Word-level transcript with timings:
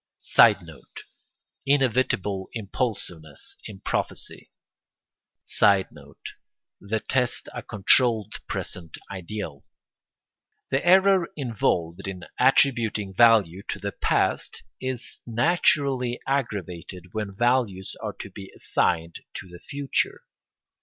[Sidenote: 0.21 1.03
Inevitable 1.67 2.49
impulsiveness 2.53 3.55
in 3.67 3.81
prophecy.] 3.81 4.49
[Sidenote: 5.43 6.29
The 6.79 7.01
test 7.01 7.49
a 7.53 7.61
controlled 7.61 8.33
present 8.49 8.97
ideal.] 9.11 9.63
The 10.71 10.83
error 10.83 11.29
involved 11.37 12.07
in 12.07 12.23
attributing 12.39 13.13
value 13.13 13.61
to 13.67 13.77
the 13.77 13.91
past 13.91 14.63
is 14.79 15.21
naturally 15.27 16.19
aggravated 16.25 17.09
when 17.13 17.35
values 17.35 17.95
are 18.01 18.13
to 18.21 18.31
be 18.31 18.51
assigned 18.55 19.19
to 19.35 19.47
the 19.49 19.59
future. 19.59 20.23